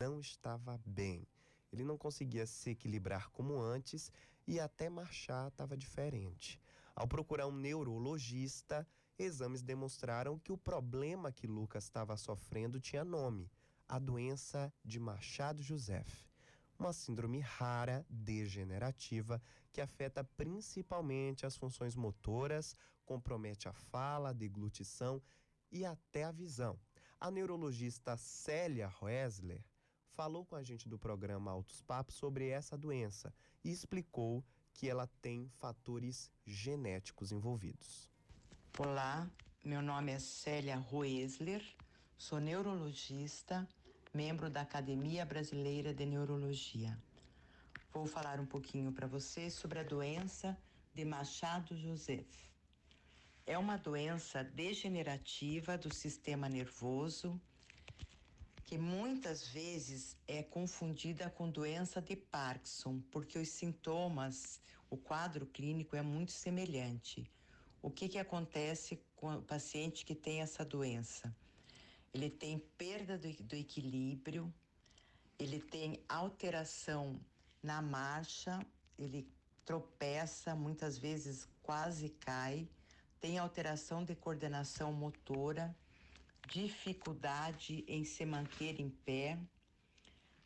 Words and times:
não 0.00 0.20
estava 0.20 0.80
bem. 0.86 1.26
Ele 1.72 1.82
não 1.82 1.98
conseguia 1.98 2.46
se 2.46 2.70
equilibrar 2.70 3.30
como 3.30 3.60
antes 3.60 4.12
e 4.46 4.60
até 4.60 4.88
marchar 4.88 5.48
estava 5.48 5.76
diferente. 5.76 6.60
Ao 6.94 7.08
procurar 7.08 7.48
um 7.48 7.52
neurologista, 7.52 8.86
exames 9.18 9.60
demonstraram 9.60 10.38
que 10.38 10.52
o 10.52 10.56
problema 10.56 11.32
que 11.32 11.48
Lucas 11.48 11.82
estava 11.82 12.16
sofrendo 12.16 12.80
tinha 12.80 13.04
nome: 13.04 13.50
a 13.88 13.98
doença 13.98 14.72
de 14.84 15.00
Machado 15.00 15.64
Joseph. 15.64 16.28
Uma 16.78 16.92
síndrome 16.92 17.40
rara, 17.40 18.06
degenerativa, 18.08 19.42
que 19.72 19.80
afeta 19.80 20.22
principalmente 20.22 21.44
as 21.44 21.56
funções 21.56 21.96
motoras, 21.96 22.76
compromete 23.04 23.68
a 23.68 23.72
fala, 23.72 24.28
a 24.28 24.32
deglutição 24.32 25.20
e 25.72 25.84
até 25.84 26.22
a 26.22 26.30
visão. 26.30 26.78
A 27.18 27.32
neurologista 27.32 28.16
Célia 28.16 28.86
Roesler 28.86 29.60
falou 30.18 30.44
com 30.44 30.56
a 30.56 30.64
gente 30.64 30.88
do 30.88 30.98
programa 30.98 31.52
Altos 31.52 31.80
Papos 31.80 32.16
sobre 32.16 32.48
essa 32.48 32.76
doença 32.76 33.32
e 33.62 33.70
explicou 33.70 34.44
que 34.74 34.88
ela 34.88 35.06
tem 35.22 35.48
fatores 35.60 36.28
genéticos 36.44 37.30
envolvidos. 37.30 38.10
Olá, 38.76 39.30
meu 39.64 39.80
nome 39.80 40.10
é 40.10 40.18
Célia 40.18 40.76
Roesler, 40.76 41.64
sou 42.16 42.40
neurologista, 42.40 43.64
membro 44.12 44.50
da 44.50 44.62
Academia 44.62 45.24
Brasileira 45.24 45.94
de 45.94 46.04
Neurologia. 46.04 46.98
Vou 47.92 48.04
falar 48.04 48.40
um 48.40 48.46
pouquinho 48.46 48.90
para 48.90 49.06
vocês 49.06 49.54
sobre 49.54 49.78
a 49.78 49.84
doença 49.84 50.58
de 50.92 51.04
Machado 51.04 51.76
Joseph. 51.76 52.50
É 53.46 53.56
uma 53.56 53.76
doença 53.76 54.42
degenerativa 54.42 55.78
do 55.78 55.94
sistema 55.94 56.48
nervoso 56.48 57.40
que 58.68 58.76
muitas 58.76 59.48
vezes 59.48 60.14
é 60.26 60.42
confundida 60.42 61.30
com 61.30 61.48
doença 61.48 62.02
de 62.02 62.14
Parkinson, 62.14 63.00
porque 63.10 63.38
os 63.38 63.48
sintomas, 63.48 64.60
o 64.90 64.96
quadro 64.98 65.46
clínico 65.46 65.96
é 65.96 66.02
muito 66.02 66.32
semelhante. 66.32 67.32
O 67.80 67.90
que, 67.90 68.10
que 68.10 68.18
acontece 68.18 69.02
com 69.16 69.36
o 69.36 69.42
paciente 69.42 70.04
que 70.04 70.14
tem 70.14 70.42
essa 70.42 70.66
doença? 70.66 71.34
Ele 72.12 72.28
tem 72.28 72.58
perda 72.76 73.16
do, 73.16 73.32
do 73.42 73.56
equilíbrio, 73.56 74.52
ele 75.38 75.60
tem 75.60 76.04
alteração 76.06 77.18
na 77.62 77.80
marcha, 77.80 78.60
ele 78.98 79.26
tropeça, 79.64 80.54
muitas 80.54 80.98
vezes 80.98 81.48
quase 81.62 82.10
cai, 82.10 82.68
tem 83.18 83.38
alteração 83.38 84.04
de 84.04 84.14
coordenação 84.14 84.92
motora 84.92 85.74
dificuldade 86.46 87.84
em 87.88 88.04
se 88.04 88.24
manter 88.24 88.80
em 88.80 88.88
pé 88.88 89.38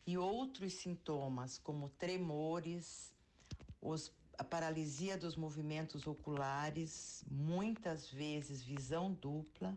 e 0.06 0.18
outros 0.18 0.72
sintomas 0.74 1.58
como 1.58 1.88
tremores, 1.90 3.12
os, 3.80 4.12
a 4.36 4.44
paralisia 4.44 5.16
dos 5.16 5.36
movimentos 5.36 6.06
oculares, 6.06 7.24
muitas 7.30 8.08
vezes 8.08 8.62
visão 8.62 9.12
dupla, 9.12 9.76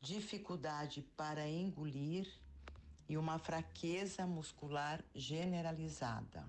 dificuldade 0.00 1.02
para 1.16 1.48
engolir 1.48 2.28
e 3.08 3.16
uma 3.16 3.38
fraqueza 3.38 4.26
muscular 4.26 5.04
generalizada. 5.14 6.44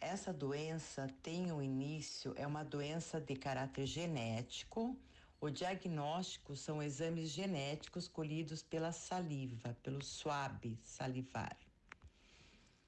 Essa 0.00 0.32
doença 0.32 1.08
tem 1.22 1.52
o 1.52 1.56
um 1.56 1.62
início, 1.62 2.32
é 2.36 2.46
uma 2.46 2.64
doença 2.64 3.20
de 3.20 3.36
caráter 3.36 3.86
genético, 3.86 4.96
o 5.42 5.50
diagnóstico 5.50 6.54
são 6.54 6.80
exames 6.80 7.28
genéticos 7.30 8.06
colhidos 8.06 8.62
pela 8.62 8.92
saliva, 8.92 9.76
pelo 9.82 10.00
suave 10.00 10.78
salivar. 10.84 11.58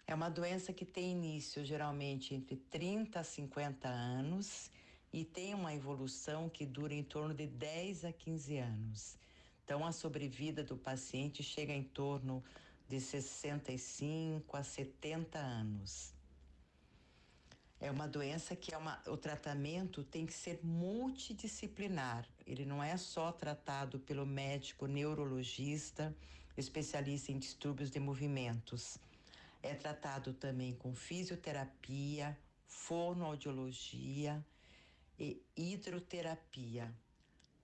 É 0.06 0.14
uma 0.14 0.28
doença 0.28 0.72
que 0.72 0.84
tem 0.84 1.10
início 1.10 1.64
geralmente 1.64 2.32
entre 2.32 2.54
30 2.54 3.18
a 3.18 3.24
50 3.24 3.88
anos 3.88 4.70
e 5.12 5.24
tem 5.24 5.52
uma 5.52 5.74
evolução 5.74 6.48
que 6.48 6.64
dura 6.64 6.94
em 6.94 7.02
torno 7.02 7.34
de 7.34 7.48
10 7.48 8.04
a 8.04 8.12
15 8.12 8.58
anos. 8.58 9.18
Então, 9.64 9.84
a 9.84 9.90
sobrevida 9.90 10.62
do 10.62 10.76
paciente 10.76 11.42
chega 11.42 11.72
em 11.72 11.82
torno 11.82 12.40
de 12.88 13.00
65 13.00 14.56
a 14.56 14.62
70 14.62 15.40
anos. 15.40 16.13
É 17.84 17.90
uma 17.90 18.08
doença 18.08 18.56
que 18.56 18.72
é 18.72 18.78
uma, 18.78 18.98
o 19.06 19.14
tratamento 19.14 20.02
tem 20.02 20.24
que 20.24 20.32
ser 20.32 20.58
multidisciplinar. 20.62 22.26
Ele 22.46 22.64
não 22.64 22.82
é 22.82 22.96
só 22.96 23.30
tratado 23.30 23.98
pelo 23.98 24.24
médico 24.24 24.86
neurologista, 24.86 26.16
especialista 26.56 27.30
em 27.30 27.38
distúrbios 27.38 27.90
de 27.90 28.00
movimentos. 28.00 28.96
É 29.62 29.74
tratado 29.74 30.32
também 30.32 30.72
com 30.72 30.94
fisioterapia, 30.94 32.34
fonoaudiologia 32.66 34.42
e 35.18 35.42
hidroterapia. 35.54 36.90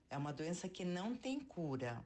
É 0.07 0.15
uma 0.19 0.31
doença 0.31 0.69
que 0.69 0.85
não 0.85 1.15
tem 1.15 1.39
cura. 1.39 1.99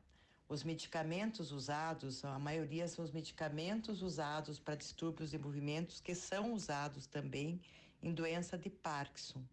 Os 0.47 0.63
medicamentos 0.63 1.51
usados, 1.51 2.23
a 2.23 2.39
maioria 2.39 2.87
são 2.87 3.03
os 3.03 3.11
medicamentos 3.11 4.01
usados 4.01 4.57
para 4.57 4.75
distúrbios 4.75 5.31
de 5.31 5.37
movimentos 5.37 5.99
que 5.99 6.15
são 6.15 6.53
usados 6.53 7.07
também 7.07 7.59
em 8.05 8.13
doença 8.13 8.55
de 8.55 8.69
Parkinson. 8.69 9.43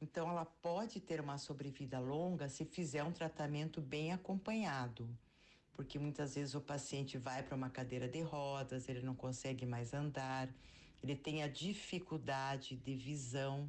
Então, 0.00 0.30
ela 0.30 0.44
pode 0.44 1.00
ter 1.00 1.20
uma 1.20 1.36
sobrevida 1.36 1.98
longa 1.98 2.48
se 2.48 2.64
fizer 2.64 3.02
um 3.02 3.10
tratamento 3.10 3.80
bem 3.80 4.12
acompanhado, 4.12 5.08
porque 5.72 5.98
muitas 5.98 6.36
vezes 6.36 6.54
o 6.54 6.60
paciente 6.60 7.18
vai 7.18 7.42
para 7.42 7.56
uma 7.56 7.68
cadeira 7.68 8.06
de 8.06 8.22
rodas, 8.22 8.88
ele 8.88 9.02
não 9.02 9.16
consegue 9.16 9.66
mais 9.66 9.92
andar, 9.92 10.48
ele 11.02 11.16
tem 11.16 11.42
a 11.42 11.48
dificuldade 11.48 12.76
de 12.76 12.94
visão. 12.94 13.68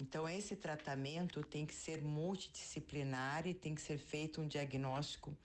Então, 0.00 0.28
esse 0.28 0.56
tratamento 0.56 1.40
tem 1.44 1.64
que 1.64 1.74
ser 1.74 2.02
multidisciplinar 2.02 3.46
e 3.46 3.54
tem 3.54 3.76
que 3.76 3.80
ser 3.80 3.98
feito 3.98 4.40
um 4.40 4.48
diagnóstico 4.48 5.36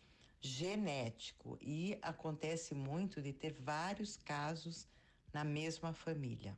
genético. 0.41 1.55
E 1.61 1.99
acontece 2.01 2.73
muito 2.73 3.22
de 3.22 3.31
ter 3.31 3.53
vários 3.53 4.17
casos 4.17 4.88
na 5.31 5.44
mesma 5.44 5.94
família. 5.94 6.57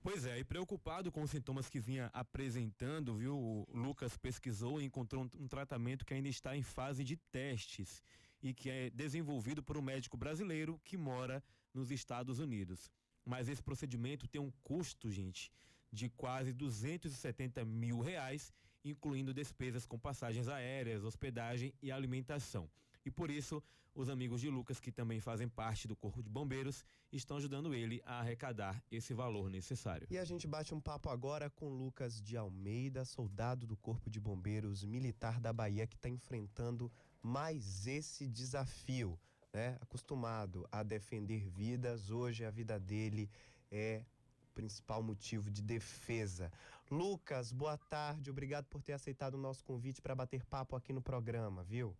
Pois 0.00 0.24
é, 0.24 0.38
e 0.38 0.44
preocupado 0.44 1.10
com 1.10 1.22
os 1.22 1.30
sintomas 1.30 1.68
que 1.68 1.80
vinha 1.80 2.08
apresentando, 2.12 3.16
viu? 3.16 3.36
O 3.36 3.66
Lucas 3.74 4.16
pesquisou 4.16 4.80
e 4.80 4.84
encontrou 4.84 5.24
um, 5.24 5.44
um, 5.44 5.48
tratamento 5.48 6.06
que 6.06 6.14
ainda 6.14 6.28
está 6.28 6.56
em 6.56 6.62
fase 6.62 7.02
de 7.02 7.16
testes 7.16 8.02
e 8.40 8.54
que 8.54 8.70
é 8.70 8.90
desenvolvido 8.90 9.62
por 9.62 9.76
um 9.76 9.82
médico 9.82 10.16
brasileiro 10.16 10.80
que 10.84 10.96
mora 10.96 11.42
nos 11.74 11.90
Estados 11.90 12.38
Unidos. 12.38 12.90
Mas 13.24 13.48
esse 13.48 13.62
procedimento 13.62 14.28
tem 14.28 14.40
um 14.40 14.52
custo, 14.62 15.10
gente, 15.10 15.52
de 15.92 16.08
quase 16.08 16.52
270 16.52 17.64
mil 17.64 18.00
reais, 18.00 18.52
incluindo 18.84 19.34
despesas 19.34 19.84
com 19.84 19.98
passagens 19.98 20.48
aéreas, 20.48 21.02
hospedagem 21.02 21.74
e 21.82 21.90
alimentação. 21.90 22.70
E 23.08 23.10
por 23.10 23.30
isso, 23.30 23.62
os 23.94 24.10
amigos 24.10 24.38
de 24.42 24.50
Lucas, 24.50 24.78
que 24.78 24.92
também 24.92 25.18
fazem 25.18 25.48
parte 25.48 25.88
do 25.88 25.96
Corpo 25.96 26.22
de 26.22 26.28
Bombeiros, 26.28 26.84
estão 27.10 27.38
ajudando 27.38 27.72
ele 27.72 28.02
a 28.04 28.20
arrecadar 28.20 28.84
esse 28.90 29.14
valor 29.14 29.48
necessário. 29.48 30.06
E 30.10 30.18
a 30.18 30.26
gente 30.26 30.46
bate 30.46 30.74
um 30.74 30.80
papo 30.80 31.08
agora 31.08 31.48
com 31.48 31.70
Lucas 31.70 32.20
de 32.20 32.36
Almeida, 32.36 33.06
soldado 33.06 33.66
do 33.66 33.78
Corpo 33.78 34.10
de 34.10 34.20
Bombeiros 34.20 34.84
Militar 34.84 35.40
da 35.40 35.54
Bahia, 35.54 35.86
que 35.86 35.96
está 35.96 36.10
enfrentando 36.10 36.92
mais 37.22 37.86
esse 37.86 38.28
desafio. 38.28 39.18
Né? 39.54 39.78
Acostumado 39.80 40.68
a 40.70 40.82
defender 40.82 41.48
vidas, 41.48 42.10
hoje 42.10 42.44
a 42.44 42.50
vida 42.50 42.78
dele 42.78 43.30
é 43.70 44.04
principal 44.52 45.02
motivo 45.02 45.50
de 45.50 45.62
defesa. 45.62 46.52
Lucas, 46.90 47.52
boa 47.52 47.78
tarde, 47.78 48.30
obrigado 48.30 48.66
por 48.66 48.82
ter 48.82 48.92
aceitado 48.92 49.36
o 49.36 49.38
nosso 49.38 49.64
convite 49.64 50.02
para 50.02 50.14
bater 50.14 50.44
papo 50.44 50.76
aqui 50.76 50.92
no 50.92 51.00
programa, 51.00 51.64
viu? 51.64 51.96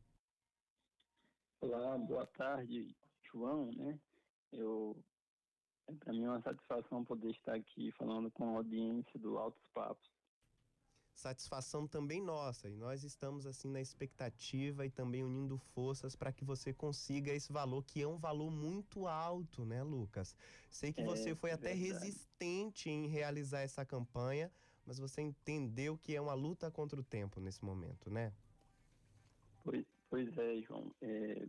Olá, 1.60 1.98
boa 1.98 2.26
tarde, 2.26 2.94
João, 3.22 3.70
né? 3.72 3.98
Eu 4.52 4.96
é 5.88 5.92
para 5.92 6.12
mim 6.12 6.26
uma 6.26 6.40
satisfação 6.42 7.04
poder 7.04 7.30
estar 7.30 7.54
aqui 7.54 7.90
falando 7.92 8.30
com 8.30 8.44
a 8.44 8.58
audiência 8.58 9.18
do 9.18 9.38
Altos 9.38 9.66
Papos 9.74 10.08
satisfação 11.18 11.86
também 11.86 12.22
nossa. 12.22 12.68
E 12.68 12.76
nós 12.76 13.02
estamos 13.02 13.44
assim 13.44 13.68
na 13.68 13.80
expectativa 13.80 14.86
e 14.86 14.90
também 14.90 15.24
unindo 15.24 15.58
forças 15.58 16.14
para 16.14 16.32
que 16.32 16.44
você 16.44 16.72
consiga 16.72 17.32
esse 17.32 17.52
valor, 17.52 17.82
que 17.84 18.00
é 18.00 18.06
um 18.06 18.16
valor 18.16 18.50
muito 18.50 19.06
alto, 19.06 19.64
né, 19.64 19.82
Lucas? 19.82 20.34
Sei 20.70 20.92
que 20.92 21.00
é, 21.00 21.04
você 21.04 21.34
foi 21.34 21.50
até 21.50 21.72
resistente 21.72 22.88
em 22.88 23.08
realizar 23.08 23.60
essa 23.60 23.84
campanha, 23.84 24.50
mas 24.86 24.98
você 24.98 25.20
entendeu 25.20 25.98
que 25.98 26.14
é 26.14 26.20
uma 26.20 26.34
luta 26.34 26.70
contra 26.70 26.98
o 26.98 27.04
tempo 27.04 27.40
nesse 27.40 27.64
momento, 27.64 28.10
né? 28.10 28.32
Pois, 29.64 29.84
pois 30.10 30.36
é, 30.38 30.60
João. 30.62 30.94
É 31.02 31.46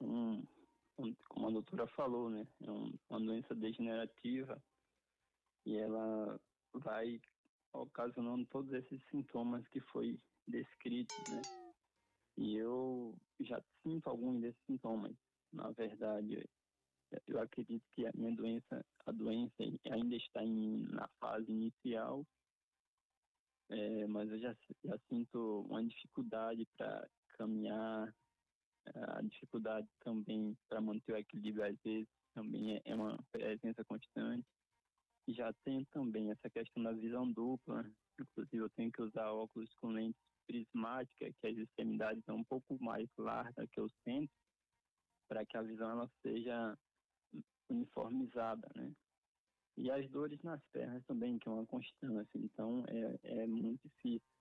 um, 0.00 0.44
um, 0.98 1.14
como 1.28 1.48
a 1.48 1.50
doutora 1.50 1.86
falou, 1.88 2.30
né? 2.30 2.46
É 2.62 2.70
um, 2.70 2.92
uma 3.10 3.20
doença 3.20 3.54
degenerativa 3.54 4.62
e 5.64 5.76
ela 5.76 6.40
vai 6.74 7.20
ocasionando 7.72 8.46
todos 8.46 8.72
esses 8.72 9.02
sintomas 9.10 9.66
que 9.68 9.80
foi 9.80 10.18
descritos, 10.46 11.26
né? 11.28 11.42
E 12.36 12.56
eu 12.56 13.14
já 13.40 13.62
sinto 13.82 14.08
alguns 14.08 14.40
desses 14.40 14.60
sintomas. 14.66 15.14
Na 15.52 15.70
verdade, 15.70 16.48
eu 17.28 17.40
acredito 17.40 17.84
que 17.92 18.06
a 18.06 18.10
minha 18.14 18.34
doença, 18.34 18.84
a 19.06 19.12
doença 19.12 19.54
ainda 19.90 20.16
está 20.16 20.42
em, 20.42 20.78
na 20.90 21.08
fase 21.20 21.50
inicial, 21.50 22.26
é, 23.68 24.06
mas 24.06 24.30
eu 24.30 24.38
já, 24.38 24.56
já 24.84 24.98
sinto 25.08 25.66
uma 25.68 25.84
dificuldade 25.84 26.66
para 26.76 27.08
caminhar, 27.32 28.14
a 28.94 29.22
dificuldade 29.22 29.88
também 30.00 30.56
para 30.68 30.80
manter 30.80 31.12
o 31.12 31.16
equilíbrio 31.16 31.64
às 31.64 31.78
vezes 31.84 32.08
também 32.34 32.76
é, 32.76 32.82
é 32.84 32.94
uma 32.94 33.18
presença 33.30 33.84
constante. 33.84 34.46
Já 35.28 35.52
tem 35.64 35.84
também 35.86 36.30
essa 36.30 36.50
questão 36.50 36.82
da 36.82 36.92
visão 36.92 37.30
dupla, 37.30 37.88
inclusive 38.20 38.64
eu 38.64 38.70
tenho 38.70 38.90
que 38.90 39.02
usar 39.02 39.30
óculos 39.30 39.72
com 39.80 39.88
lentes 39.88 40.20
prismáticas, 40.46 41.34
que 41.40 41.46
as 41.46 41.56
extremidades 41.56 42.24
são 42.24 42.36
um 42.36 42.44
pouco 42.44 42.76
mais 42.82 43.08
largas 43.16 43.70
que 43.70 43.80
o 43.80 43.88
centro, 44.04 44.34
para 45.28 45.46
que 45.46 45.56
a 45.56 45.62
visão 45.62 45.90
ela 45.90 46.10
seja 46.22 46.76
uniformizada, 47.70 48.68
né? 48.74 48.92
E 49.76 49.90
as 49.90 50.10
dores 50.10 50.42
nas 50.42 50.60
pernas 50.72 51.02
também, 51.06 51.38
que 51.38 51.48
é 51.48 51.52
uma 51.52 51.64
constância, 51.64 52.38
então 52.38 52.84
é, 52.88 53.42
é 53.42 53.46
muito 53.46 53.80
difícil. 53.88 54.31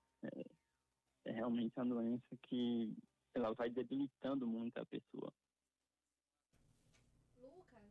É, 1.51 1.63
é 1.63 1.67
realmente 1.67 1.73
uma 1.77 1.85
doença 1.85 2.37
que 2.43 2.95
ela 3.33 3.53
vai 3.53 3.69
debilitando 3.69 4.47
muito 4.47 4.77
a 4.77 4.85
pessoa. 4.85 5.33
Lucas, 7.37 7.83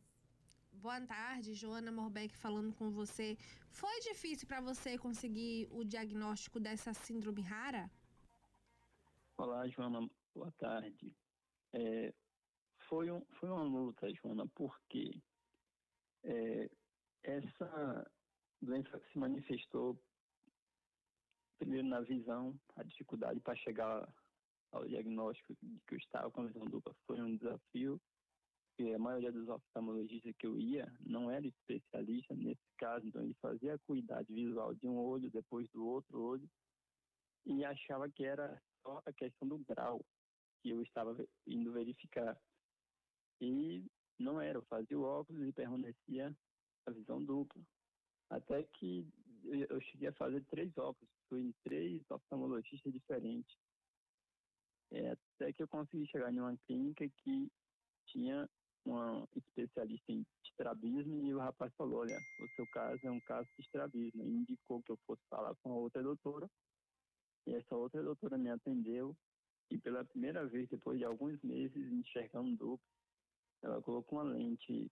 boa 0.72 1.00
tarde, 1.06 1.54
Joana 1.54 1.92
Morbeck 1.92 2.36
falando 2.36 2.72
com 2.74 2.90
você. 2.90 3.36
Foi 3.68 4.00
difícil 4.00 4.46
para 4.46 4.60
você 4.60 4.98
conseguir 4.98 5.68
o 5.70 5.84
diagnóstico 5.84 6.58
dessa 6.58 6.92
síndrome 6.92 7.42
rara? 7.42 7.90
Olá, 9.36 9.66
Joana, 9.68 10.08
boa 10.34 10.52
tarde. 10.52 11.16
É, 11.72 12.12
foi, 12.88 13.10
um, 13.10 13.24
foi 13.38 13.48
uma 13.48 13.62
luta, 13.62 14.12
Joana, 14.14 14.46
porque 14.54 15.22
é, 16.24 16.70
essa 17.22 18.10
doença 18.60 19.00
se 19.10 19.18
manifestou 19.18 19.98
primeiro 21.60 21.86
na 21.86 22.00
visão, 22.00 22.58
a 22.74 22.82
dificuldade 22.82 23.38
para 23.40 23.54
chegar 23.54 24.12
ao 24.72 24.88
diagnóstico 24.88 25.54
de 25.62 25.78
que 25.86 25.94
eu 25.94 25.98
estava 25.98 26.30
com 26.30 26.40
a 26.40 26.46
visão 26.46 26.64
dupla 26.64 26.94
foi 27.06 27.20
um 27.20 27.36
desafio, 27.36 28.00
porque 28.76 28.94
a 28.94 28.98
maioria 28.98 29.30
dos 29.30 29.46
oftalmologistas 29.46 30.34
que 30.38 30.46
eu 30.46 30.58
ia 30.58 30.90
não 31.00 31.30
era 31.30 31.46
especialista 31.46 32.34
nesse 32.34 32.64
caso, 32.78 33.06
então 33.06 33.22
ele 33.22 33.36
fazia 33.42 33.74
a 33.74 33.78
cuidade 33.80 34.32
visual 34.32 34.74
de 34.74 34.88
um 34.88 34.96
olho, 34.96 35.30
depois 35.30 35.68
do 35.68 35.86
outro 35.86 36.18
olho, 36.18 36.48
e 37.44 37.62
achava 37.62 38.08
que 38.08 38.24
era 38.24 38.60
só 38.82 39.02
a 39.04 39.12
questão 39.12 39.46
do 39.46 39.58
grau 39.58 40.02
que 40.62 40.70
eu 40.70 40.82
estava 40.82 41.14
indo 41.46 41.72
verificar. 41.72 42.40
E 43.38 43.84
não 44.18 44.40
era, 44.40 44.58
eu 44.58 44.62
fazia 44.62 44.98
o 44.98 45.02
óculos 45.02 45.46
e 45.46 45.52
permanecia 45.52 46.34
a 46.86 46.90
visão 46.90 47.22
dupla. 47.22 47.62
Até 48.30 48.62
que 48.62 49.06
eu 49.44 49.81
cheguei 49.81 50.08
a 50.08 50.12
fazer 50.12 50.44
três 50.46 50.76
óculos, 50.76 51.10
fui 51.28 51.40
em 51.40 51.54
três 51.64 52.02
oftalmologistas 52.10 52.92
diferentes. 52.92 53.56
É, 54.92 55.12
até 55.12 55.52
que 55.52 55.62
eu 55.62 55.69
consegui 55.69 56.06
chegar 56.08 56.32
em 56.32 56.40
uma 56.40 56.56
clínica 56.66 57.08
que 57.08 57.50
tinha 58.06 58.48
uma 58.84 59.28
especialista 59.37 60.10
em 60.10 60.26
estrabismo 60.44 61.25
e 61.26 61.34
o 61.34 61.38
rapaz 61.38 61.72
falou, 61.75 62.00
olha, 62.00 62.19
o 62.40 62.48
seu 62.56 62.66
caso 62.69 62.98
é 63.04 63.10
um 63.10 63.20
caso 63.20 63.48
de 63.56 63.62
estrabismo. 63.62 64.25
E 64.25 64.28
indicou 64.28 64.82
que 64.82 64.90
eu 64.90 64.98
fosse 65.06 65.22
falar 65.28 65.54
com 65.62 65.72
a 65.72 65.76
outra 65.76 66.02
doutora. 66.02 66.50
E 67.46 67.54
essa 67.54 67.76
outra 67.76 68.02
doutora 68.02 68.37
me 68.37 68.50
atendeu 68.50 69.16
e 69.70 69.78
pela 69.78 70.04
primeira 70.04 70.44
vez, 70.46 70.69
depois 70.69 70.98
de 70.98 71.04
alguns 71.04 71.40
meses 71.42 71.92
enxergando 71.92 72.56
duplo, 72.56 72.81
ela 73.62 73.81
colocou 73.81 74.19
uma 74.19 74.32
lente 74.32 74.90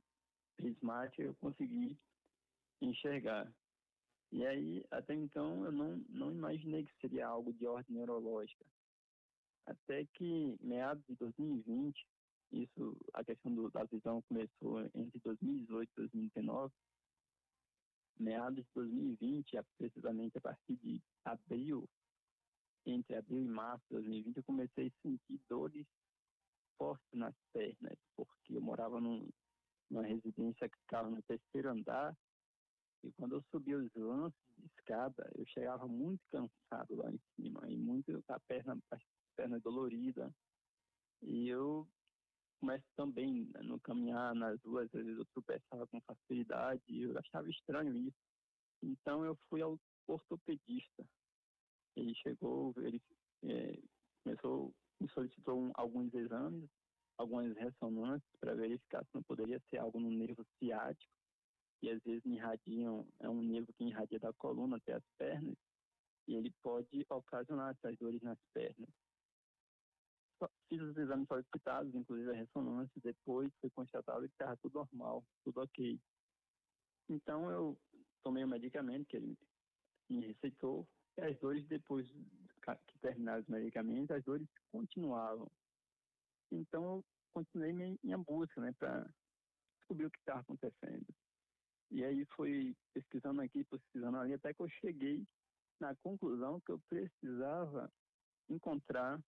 prismática 0.56 1.22
e 1.22 1.26
eu 1.26 1.34
consegui 1.36 1.98
enxergar. 2.80 3.52
E 4.30 4.46
aí, 4.46 4.84
até 4.90 5.14
então, 5.14 5.64
eu 5.64 5.72
não, 5.72 5.96
não 6.08 6.30
imaginei 6.30 6.84
que 6.84 7.00
seria 7.00 7.26
algo 7.26 7.52
de 7.52 7.66
ordem 7.66 7.96
neurológica. 7.96 8.64
Até 9.66 10.04
que, 10.14 10.56
meados 10.60 11.04
de 11.06 11.14
2020, 11.16 12.06
isso, 12.52 12.96
a 13.14 13.24
questão 13.24 13.54
do, 13.54 13.70
da 13.70 13.84
visão 13.84 14.22
começou 14.22 14.80
entre 14.94 15.18
2018 15.20 15.90
e 15.90 15.94
2019, 15.96 16.72
meados 18.18 18.64
de 18.64 18.70
2020, 18.74 19.58
precisamente 19.76 20.38
a 20.38 20.40
partir 20.40 20.76
de 20.76 21.02
abril, 21.24 21.88
entre 22.86 23.16
abril 23.16 23.42
e 23.42 23.48
março 23.48 23.84
de 23.88 23.94
2020, 23.94 24.36
eu 24.36 24.44
comecei 24.44 24.86
a 24.88 25.02
sentir 25.02 25.40
dores 25.48 25.86
fortes 26.78 27.12
nas 27.12 27.34
pernas, 27.52 27.98
porque 28.16 28.56
eu 28.56 28.60
morava 28.60 29.00
num, 29.00 29.28
numa 29.90 30.02
residência 30.02 30.68
que 30.68 30.78
ficava 30.78 31.10
no 31.10 31.20
terceiro 31.22 31.70
andar, 31.70 32.16
e 33.04 33.12
quando 33.12 33.36
eu 33.36 33.42
subia 33.50 33.78
os 33.78 33.94
lances 33.94 34.38
de 34.56 34.66
escada, 34.66 35.30
eu 35.36 35.46
chegava 35.46 35.86
muito 35.86 36.20
cansado 36.30 36.96
lá 36.96 37.10
em 37.10 37.20
cima, 37.36 37.60
e 37.68 37.76
muito 37.76 38.22
a 38.28 38.40
perna, 38.40 38.78
a 38.90 38.98
perna 39.36 39.60
dolorida. 39.60 40.32
E 41.22 41.48
eu 41.48 41.86
começo 42.60 42.86
também 42.96 43.44
né, 43.54 43.62
no 43.62 43.78
caminhar 43.80 44.34
nas 44.34 44.60
ruas, 44.62 44.86
às 44.86 45.04
vezes 45.04 45.18
eu 45.18 45.26
tropeçava 45.26 45.86
com 45.86 46.00
facilidade, 46.00 46.82
eu 46.88 47.16
achava 47.18 47.48
estranho 47.48 47.94
isso. 47.94 48.18
Então 48.82 49.24
eu 49.24 49.36
fui 49.48 49.62
ao 49.62 49.78
ortopedista. 50.06 51.06
Ele 51.96 52.14
chegou, 52.16 52.72
ele 52.78 53.00
é, 53.44 53.78
começou, 54.24 54.74
me 55.00 55.08
solicitou 55.10 55.60
um, 55.60 55.70
alguns 55.74 56.12
exames, 56.14 56.68
algumas 57.16 57.56
ressonâncias 57.56 58.36
para 58.40 58.54
verificar 58.54 59.04
se 59.04 59.14
não 59.14 59.22
poderia 59.22 59.60
ser 59.70 59.78
algo 59.78 60.00
no 60.00 60.10
nervo 60.10 60.44
ciático, 60.58 61.12
e 61.82 61.90
às 61.90 62.02
vezes 62.02 62.24
irradiam, 62.24 63.06
é 63.20 63.28
um 63.28 63.42
nervo 63.42 63.72
que 63.72 63.84
irradia 63.84 64.18
da 64.18 64.32
coluna 64.32 64.76
até 64.76 64.94
as 64.94 65.04
pernas, 65.16 65.56
e 66.26 66.34
ele 66.34 66.52
pode 66.62 67.06
ocasionar 67.08 67.70
essas 67.72 67.96
dores 67.98 68.20
nas 68.22 68.38
pernas. 68.52 68.90
Fiz 70.68 70.80
os 70.82 70.96
exames 70.96 71.26
solicitados, 71.26 71.94
inclusive 71.94 72.30
a 72.30 72.34
ressonância, 72.34 73.00
depois 73.02 73.50
foi 73.60 73.70
constatado 73.70 74.28
que 74.28 74.34
estava 74.34 74.56
tudo 74.58 74.74
normal, 74.74 75.24
tudo 75.44 75.62
ok. 75.62 75.98
Então 77.08 77.50
eu 77.50 77.80
tomei 78.22 78.44
o 78.44 78.48
medicamento 78.48 79.06
que 79.06 79.16
ele 79.16 79.38
me 80.08 80.26
receitou, 80.26 80.86
e 81.16 81.22
as 81.22 81.38
dores 81.38 81.66
depois 81.66 82.06
que 82.08 82.98
terminaram 83.00 83.40
os 83.40 83.48
medicamentos, 83.48 84.10
as 84.10 84.22
dores 84.24 84.46
continuavam. 84.70 85.50
Então 86.52 86.84
eu 86.84 87.04
continuei 87.32 87.72
minha 87.72 88.18
busca, 88.18 88.60
né, 88.60 88.72
para 88.78 89.08
descobrir 89.78 90.06
o 90.06 90.10
que 90.10 90.18
estava 90.18 90.40
acontecendo. 90.40 91.06
E 91.90 92.04
aí 92.04 92.24
fui 92.36 92.76
pesquisando 92.92 93.40
aqui, 93.40 93.64
pesquisando 93.64 94.18
ali, 94.18 94.34
até 94.34 94.52
que 94.52 94.62
eu 94.62 94.68
cheguei 94.68 95.26
na 95.80 95.94
conclusão 95.96 96.60
que 96.60 96.72
eu 96.72 96.80
precisava 96.88 97.90
encontrar, 98.48 99.20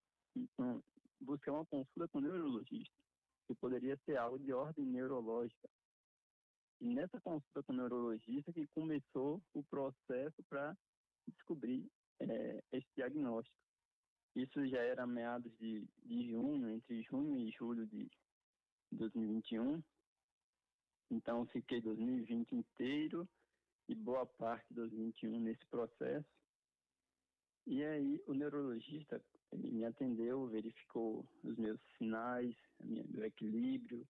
buscar 1.19 1.53
uma 1.53 1.65
consulta 1.65 2.07
com 2.09 2.19
um 2.19 2.21
neurologista, 2.21 2.95
que 3.47 3.55
poderia 3.55 3.97
ser 4.05 4.17
algo 4.17 4.37
de 4.39 4.53
ordem 4.53 4.85
neurológica. 4.85 5.69
E 6.81 6.89
nessa 6.93 7.19
consulta 7.21 7.63
com 7.63 7.73
o 7.73 7.75
neurologista 7.75 8.51
que 8.51 8.67
começou 8.67 9.41
o 9.53 9.63
processo 9.63 10.43
para 10.49 10.75
descobrir 11.27 11.87
é, 12.19 12.63
esse 12.71 12.87
diagnóstico. 12.95 13.55
Isso 14.35 14.65
já 14.67 14.79
era 14.79 15.05
meados 15.05 15.51
de, 15.57 15.85
de 16.03 16.31
junho, 16.31 16.69
entre 16.69 17.01
junho 17.03 17.37
e 17.37 17.51
julho 17.51 17.85
de 17.85 18.09
2021. 18.93 19.83
Então, 21.11 21.45
fiquei 21.47 21.81
2020 21.81 22.55
inteiro 22.55 23.27
e 23.89 23.93
boa 23.93 24.25
parte 24.25 24.65
de 24.69 24.75
2021 24.75 25.41
nesse 25.41 25.65
processo. 25.65 26.25
E 27.67 27.83
aí, 27.83 28.23
o 28.25 28.33
neurologista 28.33 29.21
me 29.53 29.83
atendeu, 29.83 30.47
verificou 30.47 31.27
os 31.43 31.57
meus 31.57 31.79
sinais, 31.97 32.55
minha, 32.79 33.03
meu 33.09 33.25
equilíbrio, 33.25 34.07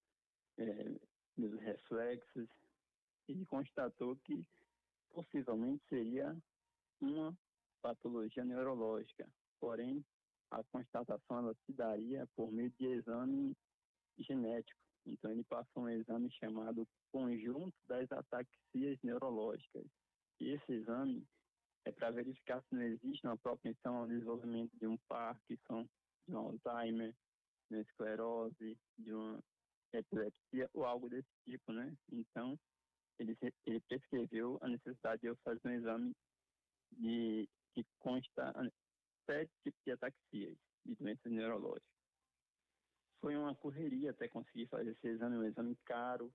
é, 0.59 0.91
meus 1.35 1.59
reflexos, 1.59 2.47
e 3.27 3.45
constatou 3.47 4.15
que 4.17 4.45
possivelmente 5.09 5.83
seria 5.89 6.37
uma 7.01 7.35
patologia 7.81 8.45
neurológica. 8.45 9.27
Porém, 9.59 10.05
a 10.51 10.63
constatação 10.65 11.39
ela 11.39 11.55
se 11.65 11.73
daria 11.73 12.27
por 12.35 12.51
meio 12.51 12.69
de 12.71 12.85
exame 12.85 13.57
genético. 14.19 14.79
Então, 15.05 15.31
ele 15.31 15.43
passou 15.43 15.83
um 15.83 15.89
exame 15.89 16.31
chamado 16.31 16.87
Conjunto 17.11 17.75
das 17.87 18.11
Ataxias 18.11 18.99
Neurológicas. 19.03 19.85
E 20.39 20.51
esse 20.51 20.71
exame 20.71 21.25
é 21.85 21.91
para 21.91 22.11
verificar 22.11 22.61
se 22.63 22.75
não 22.75 22.83
existe 22.83 23.25
uma 23.25 23.37
propensão 23.37 23.97
ao 23.97 24.07
desenvolvimento 24.07 24.71
de 24.77 24.87
um 24.87 24.97
Parkinson, 25.07 25.87
de 26.27 26.35
um 26.35 26.37
Alzheimer, 26.37 27.13
de 27.69 27.75
uma 27.75 27.81
esclerose, 27.81 28.77
de 28.97 29.13
uma 29.13 29.39
epilepsia 29.93 30.69
ou 30.73 30.85
algo 30.85 31.09
desse 31.09 31.29
tipo, 31.45 31.71
né? 31.71 31.95
Então, 32.11 32.57
ele, 33.19 33.37
ele 33.65 33.79
prescreveu 33.81 34.57
a 34.61 34.67
necessidade 34.67 35.21
de 35.21 35.27
eu 35.27 35.35
fazer 35.43 35.61
um 35.65 35.71
exame 35.71 36.15
de, 36.91 37.47
que 37.73 37.85
consta 37.99 38.53
sete 39.25 39.51
tipos 39.63 39.81
de 39.85 39.91
ataxias. 39.91 40.57
de 40.85 40.95
doenças 40.95 41.31
neurológicas. 41.31 42.00
Foi 43.21 43.37
uma 43.37 43.55
correria 43.55 44.11
até 44.11 44.27
conseguir 44.27 44.65
fazer 44.67 44.91
esse 44.91 45.07
exame, 45.07 45.37
um 45.37 45.43
exame 45.43 45.75
caro, 45.85 46.33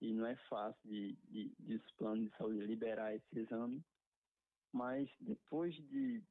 e 0.00 0.12
não 0.12 0.26
é 0.26 0.36
fácil 0.48 0.80
de, 0.84 1.16
de, 1.28 1.54
de 1.58 1.74
os 1.76 1.92
planos 1.92 2.30
de 2.30 2.36
saúde 2.36 2.66
liberar 2.66 3.14
esse 3.14 3.38
exame. 3.38 3.82
Mas 4.72 5.08
depois 5.20 5.74
de, 5.74 6.22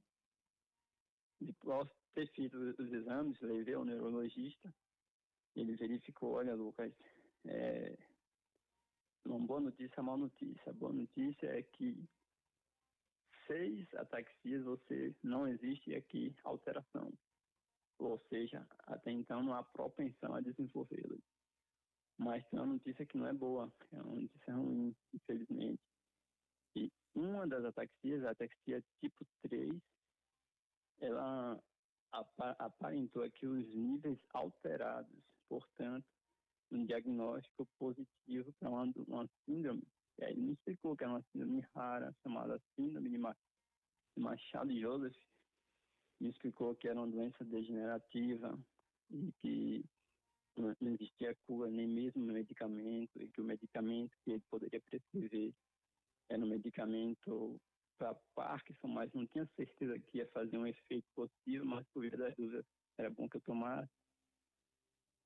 de 1.42 1.56
ter 2.14 2.28
feito 2.32 2.58
os 2.58 2.92
exames, 2.94 3.40
levei 3.42 3.74
ao 3.74 3.86
neurologista, 3.86 4.74
ele 5.56 5.76
verificou, 5.76 6.34
olha 6.34 6.56
Lucas, 6.56 6.94
é, 7.46 7.98
uma 9.26 9.40
boa 9.40 9.60
notícia, 9.60 10.02
uma 10.02 10.12
má 10.14 10.18
notícia. 10.18 10.72
A 10.72 10.74
boa 10.74 10.94
notícia 10.94 11.48
é 11.48 11.64
que 11.64 12.08
seis 13.48 13.88
ataxias 13.96 14.64
você 14.64 15.16
não 15.24 15.48
existe 15.48 15.96
aqui 15.96 16.36
alteração. 16.44 17.12
Ou 18.01 18.20
seja, 18.29 18.67
até 18.88 19.12
então 19.12 19.43
não 19.43 19.53
há 19.53 19.63
propensão 19.63 20.34
a 20.34 20.41
desenvolvê-las. 20.41 21.22
Mas 22.17 22.43
tem 22.50 22.60
uma 22.60 22.74
notícia 22.74 23.05
que 23.05 23.15
não 23.15 23.27
é 23.27 23.34
boa, 23.34 23.72
é 23.91 24.01
uma 24.01 24.15
notícia 24.15 24.55
ruim, 24.55 24.96
infelizmente. 25.13 25.81
E 26.75 26.91
uma 27.13 27.48
das 27.48 27.63
ataxias, 27.63 28.25
a 28.25 28.31
ataxia 28.31 28.84
tipo 29.00 29.24
3, 29.43 29.79
ela 31.00 31.63
aparentou 32.12 33.24
aqui 33.24 33.46
os 33.46 33.67
níveis 33.70 34.20
alterados, 34.34 35.24
portanto, 35.48 36.05
um 36.72 36.86
diagnóstico 36.86 37.67
positivo 37.77 38.51
para 38.60 38.70
uma, 38.70 38.91
uma 39.08 39.29
síndrome. 39.46 39.88
E 40.17 40.25
aí 40.25 40.34
ele 40.34 40.53
explicou 40.53 40.98
que 40.98 41.03
era 41.03 41.13
uma 41.13 41.24
síndrome 41.31 41.62
rara, 41.75 42.15
chamada 42.24 42.60
síndrome 42.75 43.10
de 43.10 43.20
Machado 44.17 44.79
Joseph. 44.79 45.15
Me 46.22 46.30
explicou 46.30 46.75
que 46.75 46.88
era 46.88 47.00
uma 47.00 47.08
doença 47.08 47.44
degenerativa 47.44 48.56
e 49.10 49.32
que 49.42 49.84
não 50.56 50.94
existia 50.94 51.36
cura 51.48 51.68
nem 51.72 51.88
mesmo 51.88 52.24
medicamento, 52.24 53.20
e 53.20 53.28
que 53.28 53.42
o 53.42 53.44
medicamento 53.44 54.16
que 54.24 54.32
ele 54.34 54.44
poderia 54.48 54.80
prescrever 54.82 55.51
era 56.30 56.44
um 56.44 56.48
medicamento 56.48 57.60
para 57.98 58.13
Parkinson, 58.36 58.88
mas 58.88 59.12
não 59.13 59.25
tinha 59.28 59.50
certeza 59.56 59.98
que 59.98 60.20
ia 60.20 60.28
fazer 60.28 60.56
um 60.58 60.68
efeito 60.68 61.08
possível, 61.16 61.66
mas 61.66 61.88
por 61.88 62.01
via 62.01 62.16
das 62.16 62.36
dúvidas 62.36 62.66
era 63.00 63.10
bom 63.10 63.28
que 63.28 63.38
eu 63.38 63.42
tomasse. 63.42 63.92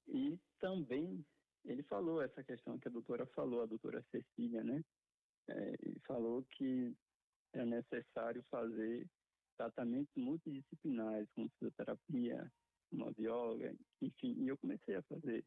E 0.07 0.39
também 0.61 1.25
ele 1.65 1.83
falou 1.83 2.21
essa 2.21 2.41
questão 2.41 2.79
que 2.79 2.87
a 2.87 2.91
doutora 2.91 3.25
falou, 3.27 3.63
a 3.63 3.65
doutora 3.65 4.01
Cecília, 4.11 4.63
né? 4.63 4.81
É, 5.49 5.75
falou 6.07 6.43
que 6.51 6.95
é 7.53 7.65
necessário 7.65 8.41
fazer 8.49 9.05
tratamentos 9.55 10.13
multidisciplinares, 10.15 11.29
como 11.35 11.49
fisioterapia, 11.59 12.51
uma 12.91 13.11
enfim, 14.01 14.35
e 14.37 14.47
eu 14.47 14.57
comecei 14.57 14.95
a 14.95 15.03
fazer 15.03 15.43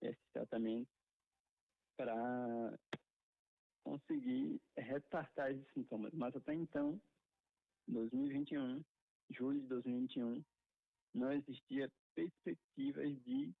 esse 0.00 0.20
tratamento 0.32 0.90
para 1.96 2.78
conseguir 3.84 4.60
retardar 4.76 5.52
esses 5.52 5.72
sintomas. 5.72 6.12
Mas 6.14 6.34
até 6.34 6.54
então, 6.54 7.00
2021, 7.88 8.82
julho 9.30 9.60
de 9.60 9.66
2021, 9.68 10.44
não 11.14 11.32
existia 11.32 11.90
perspectivas 12.14 13.22
de 13.22 13.52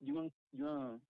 de 0.00 0.12
uma, 0.12 0.30
de 0.52 0.62
uma, 0.62 1.00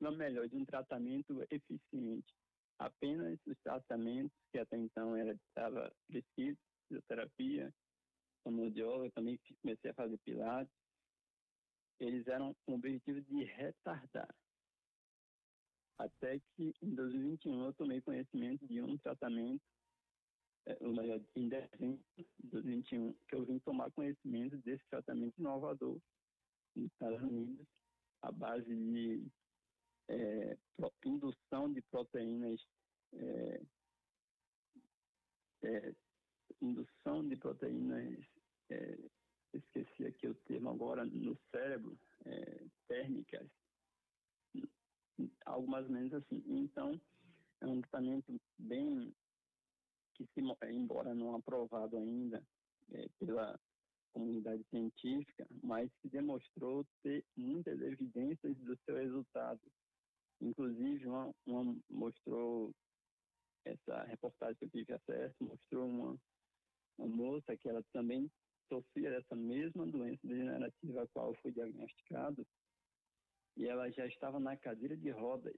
uma 0.00 0.10
melhor, 0.12 0.48
de 0.48 0.56
um 0.56 0.64
tratamento 0.64 1.44
eficiente. 1.50 2.32
Apenas 2.78 3.38
os 3.46 3.58
tratamentos 3.62 4.36
que 4.52 4.58
até 4.58 4.76
então 4.76 5.16
era 5.16 5.32
estava 5.32 5.92
prescrito, 6.06 6.60
fisioterapia, 6.88 7.72
fonoaudióloga, 8.42 9.10
também 9.12 9.38
comecei 9.60 9.90
a 9.90 9.94
fazer 9.94 10.18
pilates, 10.18 10.72
eles 11.98 12.26
eram 12.26 12.54
com 12.64 12.72
o 12.72 12.74
objetivo 12.76 13.20
de 13.22 13.44
retardar. 13.44 14.34
Até 15.98 16.38
que 16.38 16.74
em 16.82 16.94
2021 16.94 17.64
eu 17.64 17.74
tomei 17.74 18.00
conhecimento 18.02 18.66
de 18.66 18.82
um 18.82 18.98
tratamento, 18.98 19.62
é, 20.66 20.76
ou 20.80 20.94
melhor, 20.94 21.20
em 21.34 21.48
dezembro 21.48 22.04
de 22.16 22.26
2021, 22.44 23.14
que 23.28 23.34
eu 23.34 23.46
vim 23.46 23.58
tomar 23.60 23.90
conhecimento 23.92 24.58
desse 24.58 24.84
tratamento 24.90 25.38
inovador 25.38 25.98
nos 26.74 26.92
Estados 26.92 27.22
Unidos, 27.22 27.66
a 28.22 28.30
base 28.30 28.66
de 28.66 29.26
é, 30.08 30.58
indução 31.04 31.72
de 31.72 31.80
proteínas, 31.82 32.60
é, 33.14 33.62
é, 35.62 35.94
indução 36.60 37.26
de 37.28 37.36
proteínas, 37.36 38.18
é, 38.70 38.98
esqueci 39.54 40.06
aqui 40.06 40.28
o 40.28 40.34
termo 40.46 40.70
agora, 40.70 41.04
no 41.04 41.36
cérebro, 41.50 41.98
é, 42.24 42.66
térmicas, 42.88 43.48
algo 45.44 45.68
mais 45.68 45.86
ou 45.86 45.92
menos 45.92 46.12
assim. 46.12 46.42
Então, 46.46 47.00
é 47.60 47.66
um 47.66 47.80
tratamento 47.82 48.34
bem 48.58 49.14
que, 50.14 50.26
se, 50.26 50.40
embora 50.70 51.14
não 51.14 51.34
aprovado 51.34 51.96
ainda 51.96 52.42
é, 52.92 53.08
pela 53.18 53.58
comunidade 54.12 54.64
científica, 54.70 55.46
mas 55.62 55.90
que 56.00 56.08
demonstrou 56.08 56.86
ter 57.02 57.24
muitas 57.36 57.80
evidências 57.80 58.56
do 58.58 58.76
seu 58.84 58.96
resultado. 58.96 59.60
Inclusive, 60.40 61.06
uma, 61.06 61.34
uma 61.46 61.76
mostrou, 61.90 62.74
essa 63.64 64.04
reportagem 64.04 64.56
que 64.56 64.64
eu 64.64 64.70
tive 64.70 64.92
acesso, 64.94 65.36
mostrou 65.40 65.86
uma, 65.86 66.18
uma 66.98 67.08
moça 67.08 67.56
que 67.56 67.68
ela 67.68 67.82
também 67.92 68.30
sofria 68.68 69.10
dessa 69.10 69.36
mesma 69.36 69.86
doença 69.86 70.26
degenerativa 70.26 71.02
a 71.02 71.06
qual 71.08 71.34
foi 71.36 71.52
diagnosticado, 71.52 72.46
e 73.56 73.66
ela 73.66 73.90
já 73.90 74.06
estava 74.06 74.38
na 74.38 74.56
cadeira 74.56 74.96
de 74.96 75.10
rodas. 75.10 75.56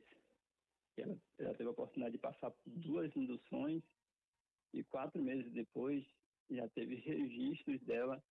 Ela, 0.96 1.16
ela 1.38 1.54
teve 1.54 1.68
a 1.68 1.72
oportunidade 1.72 2.16
de 2.16 2.20
passar 2.20 2.50
por 2.50 2.70
duas 2.70 3.14
induções, 3.16 3.82
e 4.74 4.84
quatro 4.84 5.22
meses 5.22 5.50
depois 5.52 6.04
já 6.50 6.68
teve 6.70 6.96
registros 6.96 7.80
dela 7.82 8.22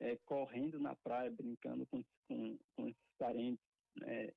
é, 0.00 0.16
correndo 0.24 0.78
na 0.78 0.94
praia, 0.96 1.30
brincando 1.30 1.86
com, 1.86 2.02
com, 2.28 2.58
com 2.76 2.84
os 2.84 2.96
parentes. 3.18 3.64
Né? 3.96 4.32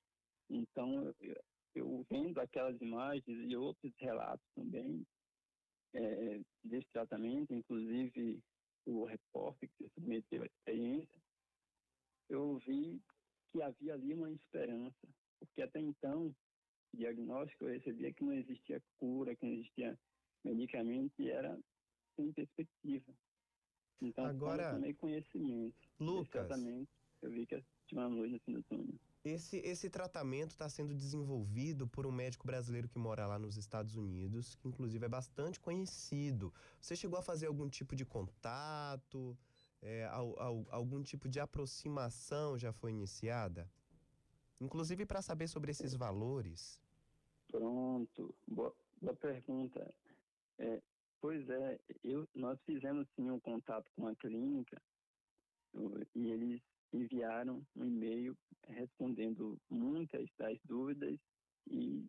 Então, 0.50 1.14
eu, 1.20 1.36
eu, 1.76 2.06
vendo 2.10 2.40
aquelas 2.40 2.80
imagens 2.82 3.26
e 3.28 3.56
outros 3.56 3.94
relatos 3.98 4.46
também 4.56 5.06
é, 5.96 6.42
desse 6.64 6.88
tratamento, 6.92 7.54
inclusive 7.54 8.42
o 8.86 9.06
repórter 9.06 9.70
que 9.70 9.84
se 9.84 9.90
submeteu 9.96 10.44
à 10.44 10.46
experiência, 10.46 11.22
eu 12.30 12.58
vi 12.60 13.02
que 13.52 13.62
havia 13.62 13.94
ali 13.94 14.14
uma 14.14 14.32
esperança, 14.32 15.08
porque 15.40 15.62
até 15.62 15.80
então, 15.80 16.28
o 16.94 16.98
diagnóstico 16.98 17.66
eu 17.66 17.74
recebia 17.74 18.14
que 18.14 18.24
não 18.24 18.34
existia 18.34 18.82
cura, 18.98 19.36
que 19.36 19.46
não 19.46 19.54
existia 19.54 19.98
medicamento 20.44 21.14
e 21.20 21.30
era 21.30 21.58
sem 22.16 22.32
perspectiva. 22.34 23.14
Então, 24.02 24.26
Agora, 24.26 24.64
eu 24.64 24.74
tomei 24.76 24.94
conhecimento 24.94 25.76
Lucas, 26.00 26.50
eu 27.22 27.32
vi 27.32 27.46
que 27.46 27.64
tinha 27.88 28.02
uma 28.02 28.08
luz 28.08 28.32
no 28.32 28.40
fim 28.40 28.54
do 28.54 28.64
túnel. 28.64 29.00
Esse, 29.26 29.58
esse 29.58 29.90
tratamento 29.90 30.52
está 30.52 30.70
sendo 30.70 30.94
desenvolvido 30.94 31.88
por 31.88 32.06
um 32.06 32.12
médico 32.12 32.46
brasileiro 32.46 32.88
que 32.88 33.00
mora 33.00 33.26
lá 33.26 33.40
nos 33.40 33.58
Estados 33.58 33.96
Unidos, 33.96 34.56
que 34.56 34.68
inclusive 34.68 35.04
é 35.04 35.10
bastante 35.10 35.60
conhecido. 35.60 36.54
Você 36.80 36.96
chegou 36.96 37.18
a 37.18 37.24
fazer 37.24 37.48
algum 37.48 37.68
tipo 37.68 37.96
de 37.96 38.06
contato? 38.06 39.38
É, 39.82 40.06
ao, 40.06 40.40
ao, 40.40 40.66
algum 40.70 41.02
tipo 41.02 41.28
de 41.28 41.40
aproximação 41.40 42.58
já 42.58 42.72
foi 42.72 42.92
iniciada? 42.92 43.70
Inclusive 44.62 45.06
para 45.06 45.22
saber 45.22 45.48
sobre 45.48 45.72
esses 45.72 45.96
valores. 45.96 46.80
Pronto, 47.48 48.34
boa, 48.48 48.76
boa 49.02 49.16
pergunta. 49.16 49.94
É, 50.60 50.82
Pois 51.26 51.50
é, 51.50 51.80
eu, 52.04 52.28
nós 52.36 52.60
fizemos 52.68 53.08
sim 53.16 53.32
um 53.32 53.40
contato 53.40 53.90
com 53.96 54.08
a 54.08 54.16
clínica 54.16 54.80
e 56.14 56.28
eles 56.30 56.62
enviaram 56.96 57.66
um 57.76 57.86
e-mail 57.86 58.38
respondendo 58.68 59.58
muitas 59.70 60.28
das 60.38 60.58
dúvidas 60.64 61.18
e, 61.68 62.06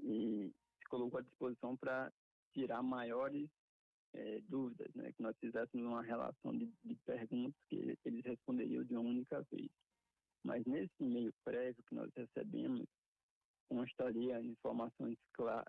e 0.00 0.52
se 0.78 0.88
colocou 0.88 1.20
à 1.20 1.22
disposição 1.22 1.76
para 1.76 2.12
tirar 2.52 2.82
maiores 2.82 3.48
é, 4.14 4.40
dúvidas, 4.48 4.92
né? 4.94 5.12
que 5.12 5.22
nós 5.22 5.36
fizéssemos 5.38 5.86
uma 5.86 6.02
relação 6.02 6.56
de, 6.56 6.72
de 6.84 6.94
perguntas 7.04 7.60
que 7.68 7.96
eles 8.04 8.24
responderiam 8.24 8.84
de 8.84 8.94
uma 8.94 9.08
única 9.08 9.42
vez. 9.50 9.70
Mas 10.44 10.64
nesse 10.64 10.92
e-mail 11.00 11.32
prévio 11.44 11.82
que 11.84 11.94
nós 11.94 12.10
recebemos, 12.14 12.86
constaria 13.68 14.40
informações 14.40 15.18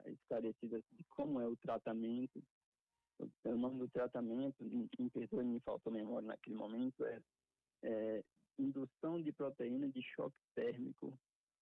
esclarecidas 0.08 0.82
de 0.92 1.04
como 1.10 1.40
é 1.42 1.48
o 1.48 1.58
tratamento. 1.58 2.42
O 3.44 3.56
nome 3.58 3.80
do 3.80 3.90
tratamento, 3.90 4.64
me 4.64 5.10
perdoe, 5.10 5.44
me 5.44 5.60
faltou 5.60 5.92
memória 5.92 6.28
naquele 6.28 6.56
momento, 6.56 7.04
é, 7.04 7.20
é 7.84 8.24
indução 8.58 9.22
de 9.22 9.32
proteína 9.32 9.88
de 9.90 10.02
choque 10.02 10.38
térmico 10.56 11.18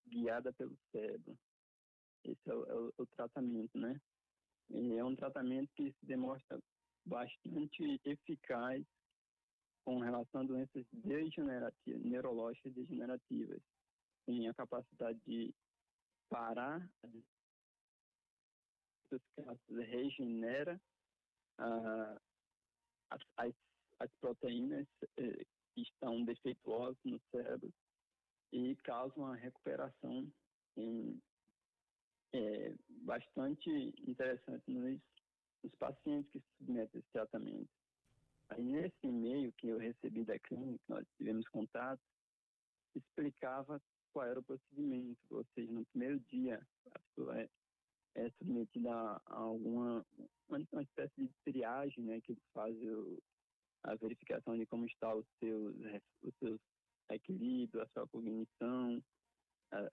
guiada 0.07 0.51
pelo 0.53 0.77
cérebro. 0.91 1.37
Esse 2.23 2.49
é 2.49 2.53
o, 2.53 2.65
é 2.65 2.75
o, 2.75 2.93
o 2.97 3.05
tratamento, 3.07 3.77
né? 3.77 3.99
E 4.69 4.97
é 4.97 5.03
um 5.03 5.15
tratamento 5.15 5.69
que 5.75 5.91
se 5.91 6.05
demonstra 6.05 6.59
bastante 7.05 8.01
eficaz 8.03 8.85
com 9.85 9.99
relação 9.99 10.41
a 10.41 10.43
doenças 10.43 10.85
degenerativas, 10.91 12.01
neurológicas 12.03 12.73
degenerativas. 12.73 13.61
Tem 14.25 14.49
a 14.49 14.53
capacidade 14.53 15.17
de 15.25 15.53
parar, 16.29 16.85
regenera 19.69 20.79
ah, 21.57 22.21
as, 23.11 23.21
as, 23.37 23.53
as, 23.99 24.11
proteínas 24.19 24.85
eh, 25.17 25.45
que 25.77 25.83
estão 25.83 26.25
defeituosas 26.25 26.97
no 27.05 27.21
cérebro 27.31 27.71
e 28.51 28.75
causa 28.77 29.13
uma 29.15 29.35
recuperação 29.35 30.27
em, 30.75 31.21
é, 32.33 32.73
bastante 33.03 33.69
interessante 34.07 34.63
nos, 34.71 34.99
nos 35.63 35.75
pacientes 35.75 36.31
que 36.31 36.39
se 36.39 36.45
submetem 36.57 36.89
a 36.95 36.99
esse 36.99 37.11
tratamento. 37.11 37.69
Aí 38.49 38.63
nesse 38.63 38.95
e-mail 39.03 39.53
que 39.53 39.67
eu 39.67 39.77
recebi 39.77 40.25
da 40.25 40.39
clínica, 40.39 40.83
nós 40.87 41.05
tivemos 41.15 41.47
contato, 41.49 42.01
explicava 42.95 43.79
qual 44.11 44.25
era 44.25 44.39
o 44.39 44.43
procedimento, 44.43 45.19
ou 45.29 45.45
seja, 45.53 45.71
no 45.71 45.85
primeiro 45.85 46.19
dia 46.21 46.59
a 46.87 46.99
pessoa 46.99 47.39
é, 47.39 47.49
é 48.15 48.31
submetida 48.31 48.91
a, 48.91 49.21
alguma 49.27 50.03
uma, 50.49 50.59
uma, 50.71 50.81
espécie 50.81 51.13
de 51.21 51.29
triagem, 51.43 52.03
né, 52.03 52.19
que 52.21 52.35
fazem 52.51 52.89
o, 52.89 53.21
a 53.83 53.95
verificação 53.95 54.57
de 54.57 54.65
como 54.65 54.85
está 54.85 55.13
os 55.13 55.25
seus, 55.39 55.75
os 56.23 56.33
seus 56.39 56.59
equilíbrio, 57.11 57.81
a 57.81 57.87
sua 57.87 58.07
cognição, 58.07 59.01
a, 59.71 59.89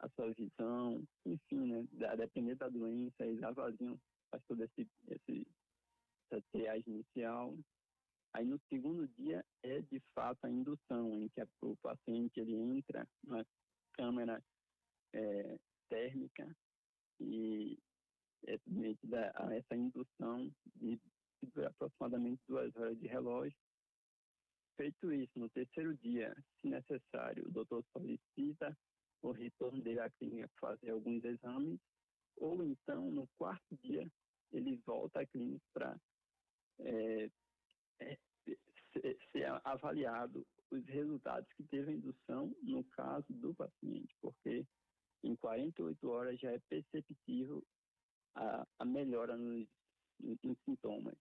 a 0.00 0.08
sua 0.10 0.32
visão, 0.32 1.02
enfim, 1.26 1.66
né, 1.66 1.86
a 2.08 2.16
depender 2.16 2.54
da 2.54 2.68
doença, 2.68 3.24
eles 3.24 3.42
avaliam, 3.42 3.98
faz 4.30 4.42
todo 4.46 4.62
esse, 4.62 4.88
esse 5.08 5.46
essa 6.30 6.42
triagem 6.52 6.94
inicial, 6.94 7.54
Aí 8.34 8.44
no 8.44 8.60
segundo 8.68 9.06
dia 9.16 9.44
é 9.62 9.80
de 9.80 10.00
fato 10.12 10.44
a 10.44 10.50
indução, 10.50 11.14
em 11.14 11.28
que 11.28 11.40
a, 11.40 11.46
o 11.62 11.76
paciente 11.76 12.40
ele 12.40 12.56
entra 12.56 13.08
na 13.22 13.46
câmara 13.92 14.42
é, 15.14 15.56
térmica 15.88 16.44
e 17.20 17.78
é 18.48 18.58
submetida 18.58 19.32
a 19.36 19.54
essa 19.54 19.76
indução 19.76 20.52
de, 20.74 21.00
de 21.42 21.64
aproximadamente 21.64 22.42
duas 22.48 22.74
horas 22.76 22.98
de 22.98 23.06
relógio. 23.06 23.56
Feito 24.76 25.12
isso, 25.12 25.38
no 25.38 25.48
terceiro 25.50 25.96
dia, 25.98 26.34
se 26.60 26.68
necessário, 26.68 27.46
o 27.46 27.52
doutor 27.52 27.84
solicita 27.92 28.76
o 29.22 29.30
retorno 29.30 29.80
dele 29.82 30.00
à 30.00 30.10
clínica 30.10 30.50
fazer 30.60 30.90
alguns 30.90 31.24
exames, 31.24 31.80
ou 32.36 32.62
então, 32.64 33.10
no 33.10 33.26
quarto 33.38 33.76
dia, 33.82 34.10
ele 34.52 34.76
volta 34.84 35.20
à 35.20 35.26
clínica 35.26 35.64
para 35.72 35.96
é, 36.80 37.30
é, 38.00 38.18
ser 39.32 39.46
avaliado 39.64 40.44
os 40.70 40.84
resultados 40.86 41.48
que 41.54 41.64
teve 41.64 41.92
a 41.92 41.94
indução 41.94 42.54
no 42.62 42.84
caso 42.84 43.32
do 43.32 43.54
paciente, 43.54 44.14
porque 44.20 44.66
em 45.22 45.36
48 45.36 46.08
horas 46.08 46.38
já 46.38 46.50
é 46.52 46.58
perceptível 46.68 47.62
a, 48.34 48.66
a 48.78 48.84
melhora 48.84 49.36
nos, 49.36 49.68
nos, 50.24 50.58
sintomas. 50.64 51.14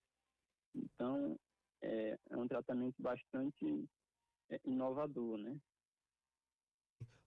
Então, 0.76 1.38
é, 1.82 2.18
é 2.30 2.38
um 2.38 2.48
tratamento 2.48 2.96
bastante 3.02 3.88
é, 4.50 4.60
inovador, 4.66 5.38
né? 5.38 5.60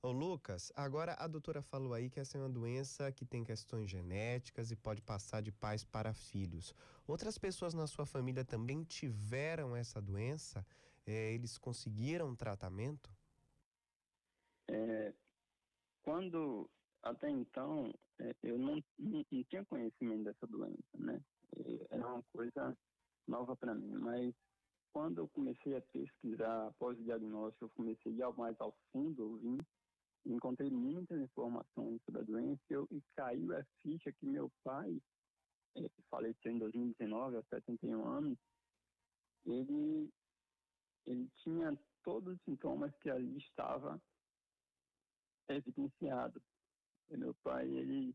Ô 0.02 0.12
Lucas, 0.12 0.72
agora 0.76 1.14
a 1.18 1.26
doutora 1.26 1.60
falou 1.60 1.92
aí 1.92 2.08
que 2.08 2.20
essa 2.20 2.38
é 2.38 2.40
uma 2.40 2.48
doença 2.48 3.10
que 3.10 3.24
tem 3.24 3.42
questões 3.42 3.90
genéticas 3.90 4.70
e 4.70 4.76
pode 4.76 5.02
passar 5.02 5.40
de 5.40 5.50
pais 5.50 5.84
para 5.84 6.14
filhos. 6.14 6.72
Outras 7.06 7.36
pessoas 7.38 7.74
na 7.74 7.86
sua 7.86 8.06
família 8.06 8.44
também 8.44 8.84
tiveram 8.84 9.74
essa 9.74 10.00
doença? 10.00 10.64
É, 11.06 11.32
eles 11.32 11.58
conseguiram 11.58 12.36
tratamento? 12.36 13.10
É, 14.68 15.12
quando, 16.02 16.70
até 17.02 17.28
então, 17.28 17.92
é, 18.20 18.34
eu 18.42 18.58
não, 18.58 18.76
não, 18.98 19.24
não, 19.30 19.44
tinha 19.44 19.64
conhecimento 19.64 20.24
dessa 20.24 20.46
doença, 20.46 20.82
né? 20.94 21.20
Era 21.90 22.06
uma 22.06 22.22
coisa 22.32 22.76
nova 23.26 23.56
para 23.56 23.74
mim, 23.74 23.94
mas 23.98 24.34
quando 24.92 25.18
eu 25.18 25.28
comecei 25.28 25.76
a 25.76 25.80
pesquisar 25.80 26.68
após 26.68 26.98
o 26.98 27.04
diagnóstico, 27.04 27.66
eu 27.66 27.70
comecei 27.70 28.22
a 28.22 28.28
ir 28.28 28.36
mais 28.36 28.60
ao 28.60 28.74
fundo, 28.92 29.22
eu 29.22 29.36
vim 29.36 29.58
encontrei 30.32 30.70
muitas 30.70 31.20
informações 31.20 32.02
sobre 32.04 32.20
a 32.20 32.24
doença 32.24 32.62
eu, 32.70 32.86
e 32.90 33.00
caiu 33.14 33.56
a 33.56 33.64
ficha 33.82 34.12
que 34.12 34.26
meu 34.26 34.50
pai, 34.64 35.00
é, 35.76 35.88
faleceu 36.10 36.52
em 36.52 36.58
2019, 36.58 37.36
aos 37.36 37.46
71 37.48 38.04
anos, 38.06 38.38
ele, 39.44 40.10
ele 41.04 41.30
tinha 41.42 41.78
todos 42.02 42.34
os 42.34 42.42
sintomas 42.42 42.92
que 42.98 43.10
ali 43.10 43.38
estava 43.38 44.00
evidenciado. 45.48 46.42
E 47.10 47.16
meu 47.16 47.34
pai, 47.42 47.68
ele, 47.68 48.14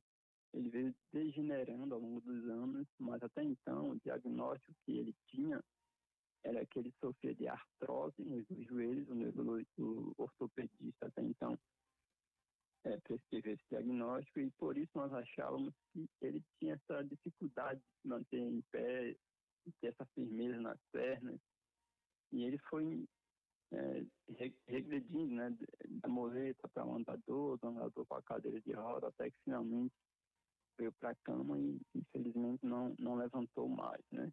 ele 0.53 0.69
veio 0.69 0.95
degenerando 1.13 1.95
ao 1.95 2.01
longo 2.01 2.21
dos 2.21 2.49
anos, 2.49 2.87
mas 2.99 3.21
até 3.23 3.43
então 3.43 3.91
o 3.91 3.99
diagnóstico 3.99 4.73
que 4.85 4.97
ele 4.97 5.15
tinha 5.27 5.63
era 6.43 6.65
que 6.65 6.79
ele 6.79 6.93
sofria 6.99 7.33
de 7.35 7.47
artrose 7.47 8.23
nos 8.23 8.45
joelhos, 8.67 9.07
o 9.77 10.13
ortopedista 10.17 11.07
até 11.07 11.21
então 11.21 11.57
é, 12.83 12.97
prescrever 13.01 13.53
esse 13.53 13.63
diagnóstico 13.69 14.39
e 14.39 14.51
por 14.51 14.77
isso 14.77 14.91
nós 14.95 15.13
achávamos 15.13 15.73
que 15.93 16.09
ele 16.21 16.43
tinha 16.59 16.73
essa 16.73 17.03
dificuldade 17.03 17.79
de 17.79 18.01
se 18.01 18.07
manter 18.07 18.39
em 18.39 18.61
pé, 18.71 19.15
ter 19.79 19.87
essa 19.87 20.05
firmeza 20.15 20.59
nas 20.59 20.79
pernas. 20.91 21.39
E 22.31 22.43
ele 22.43 22.57
foi 22.69 23.05
é, 23.71 24.05
regredindo, 24.67 25.33
né, 25.33 25.55
da 25.87 26.09
moleta 26.09 26.67
para 26.69 26.85
o 26.85 26.95
andador, 26.95 27.57
do 27.59 27.67
andador 27.67 28.05
para 28.07 28.17
a 28.17 28.23
cadeira 28.23 28.59
de 28.61 28.71
roda, 28.73 29.07
até 29.07 29.29
que 29.29 29.37
finalmente 29.43 29.93
veio 30.81 30.91
para 30.93 31.11
a 31.11 31.15
cama 31.15 31.59
e 31.59 31.79
infelizmente 31.93 32.65
não, 32.65 32.95
não 32.97 33.15
levantou 33.15 33.69
mais, 33.69 34.03
né. 34.11 34.31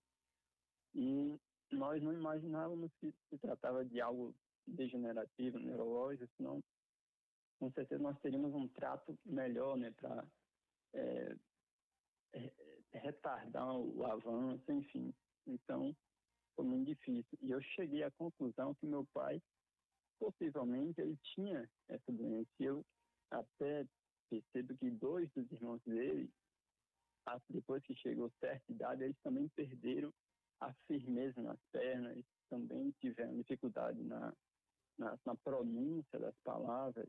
E 0.94 1.38
nós 1.70 2.02
não 2.02 2.12
imaginávamos 2.12 2.90
que 3.00 3.12
se 3.28 3.38
tratava 3.38 3.84
de 3.84 4.00
algo 4.00 4.34
degenerativo, 4.66 5.58
neurológico, 5.58 6.32
senão 6.36 6.62
com 7.58 7.70
certeza 7.72 8.02
nós 8.02 8.18
teríamos 8.20 8.54
um 8.54 8.66
trato 8.68 9.18
melhor, 9.26 9.76
né, 9.76 9.90
para 9.92 10.26
é, 10.94 11.36
retardar 12.92 13.76
o 13.76 14.06
avanço, 14.06 14.72
enfim. 14.72 15.12
Então, 15.46 15.94
foi 16.56 16.64
muito 16.64 16.86
difícil. 16.86 17.38
E 17.42 17.50
eu 17.50 17.60
cheguei 17.60 18.02
à 18.02 18.10
conclusão 18.12 18.74
que 18.74 18.86
meu 18.86 19.04
pai, 19.12 19.42
possivelmente, 20.18 21.00
ele 21.00 21.16
tinha 21.34 21.68
essa 21.88 22.12
doença. 22.12 22.50
E 22.60 22.64
eu 22.64 22.84
até 23.30 23.86
percebo 24.28 24.76
que 24.76 24.90
dois 24.90 25.30
dos 25.32 25.50
irmãos 25.52 25.80
dele, 25.84 26.30
depois 27.50 27.82
que 27.84 27.94
chegou 27.96 28.30
certa 28.40 28.72
idade, 28.72 29.04
eles 29.04 29.18
também 29.22 29.48
perderam 29.48 30.12
a 30.60 30.72
firmeza 30.86 31.42
nas 31.42 31.58
pernas, 31.70 32.24
também 32.48 32.90
tiveram 33.00 33.36
dificuldade 33.36 34.02
na, 34.02 34.34
na, 34.98 35.18
na 35.24 35.36
pronúncia 35.36 36.18
das 36.18 36.34
palavras 36.42 37.08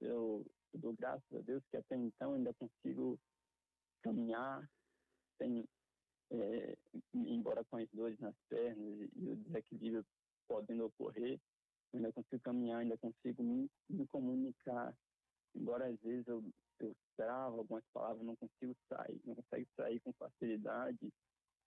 eu, 0.00 0.44
eu 0.72 0.80
dou 0.80 0.94
graças 0.94 1.32
a 1.32 1.40
Deus 1.40 1.62
que 1.70 1.76
até 1.76 1.96
então 1.96 2.34
ainda 2.34 2.52
consigo 2.54 3.18
caminhar, 4.02 4.68
sem, 5.38 5.66
é, 6.30 6.76
embora 7.14 7.64
com 7.64 7.76
as 7.76 7.88
dores 7.90 8.18
nas 8.18 8.34
pernas 8.48 9.08
e 9.16 9.30
o 9.30 9.36
desequilíbrio 9.36 10.04
podendo 10.48 10.86
ocorrer, 10.86 11.40
ainda 11.94 12.12
consigo 12.12 12.42
caminhar, 12.42 12.80
ainda 12.80 12.96
consigo 12.98 13.42
me, 13.42 13.70
me 13.88 14.06
comunicar. 14.08 14.94
Embora 15.54 15.86
às 15.86 15.98
vezes 16.00 16.26
eu, 16.26 16.42
eu 16.80 16.94
travo 17.16 17.58
algumas 17.58 17.84
palavras, 17.92 18.24
não 18.24 18.36
consigo 18.36 18.76
sair, 18.88 19.20
não 19.24 19.34
consigo 19.34 19.68
sair 19.76 20.00
com 20.00 20.12
facilidade, 20.14 21.12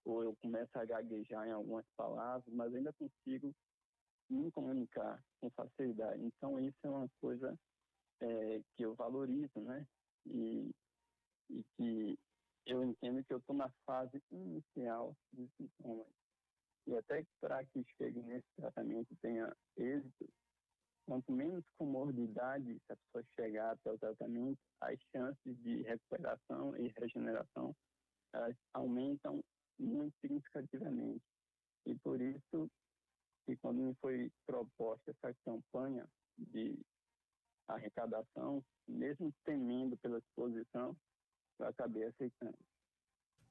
ou 0.06 0.24
eu 0.24 0.36
começo 0.38 0.78
a 0.78 0.86
gaguejar 0.86 1.48
em 1.48 1.52
algumas 1.52 1.86
palavras, 1.96 2.54
mas 2.54 2.74
ainda 2.74 2.94
consigo 2.94 3.54
me 4.30 4.52
comunicar 4.52 5.24
com 5.40 5.50
facilidade. 5.52 6.24
Então 6.24 6.60
isso 6.60 6.78
é 6.84 6.90
uma 6.90 7.10
coisa 7.20 7.58
é, 8.22 8.62
que 8.76 8.84
eu 8.84 8.96
valorizo, 8.96 9.60
né? 9.60 9.86
E, 10.26 10.72
e 11.50 11.64
que 11.76 12.20
eu 12.66 12.84
entendo 12.84 13.24
que 13.24 13.34
eu 13.34 13.40
estou 13.40 13.56
na 13.56 13.70
fase 13.86 14.22
inicial 14.32 15.16
dos 15.34 15.50
sintomas. 15.56 16.08
E 16.86 16.96
até 16.96 17.26
para 17.40 17.64
que 17.66 17.84
chegue 17.98 18.22
nesse 18.22 18.48
tratamento 18.56 19.16
tenha 19.22 19.56
êxito, 19.78 20.30
quanto 21.10 21.32
menos 21.32 21.66
comorbidade 21.76 22.80
se 22.86 22.94
a 22.94 22.96
pessoa 22.96 23.26
chegar 23.36 23.72
até 23.72 23.92
o 23.92 23.98
tratamento, 23.98 24.60
as 24.80 24.96
chances 25.12 25.58
de 25.64 25.82
recuperação 25.82 26.78
e 26.78 26.94
regeneração 27.00 27.76
elas 28.32 28.56
aumentam 28.76 29.44
muito 29.80 30.16
significativamente. 30.22 31.24
E 31.88 31.96
por 31.96 32.22
isso 32.22 32.70
que 33.44 33.58
quando 33.58 33.82
me 33.82 33.96
foi 33.96 34.32
proposta 34.46 35.10
essa 35.10 35.36
campanha 35.44 36.08
de 36.38 36.80
arrecadação, 37.68 38.64
mesmo 38.88 39.34
temendo 39.44 39.98
pela 39.98 40.20
exposição, 40.20 40.96
eu 41.58 41.66
acabei 41.66 42.04
aceitando. 42.04 42.58